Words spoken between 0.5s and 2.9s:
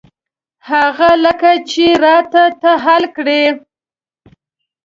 هغه لکه چې را ته ته